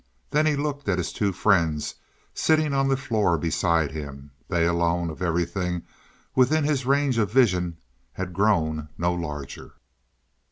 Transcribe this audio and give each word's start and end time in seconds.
Then 0.31 0.47
he 0.47 0.55
looked 0.55 0.89
at 0.89 0.97
his 0.97 1.13
two 1.13 1.31
friends, 1.31 1.93
sitting 2.33 2.73
on 2.73 2.87
the 2.87 2.97
floor 2.97 3.37
beside 3.37 3.91
him. 3.91 4.31
They 4.47 4.65
alone, 4.65 5.11
of 5.11 5.21
everything 5.21 5.83
within 6.33 6.63
his 6.63 6.87
range 6.87 7.19
of 7.19 7.31
vision, 7.31 7.77
had 8.13 8.33
grown 8.33 8.89
no 8.97 9.13
larger. 9.13 9.75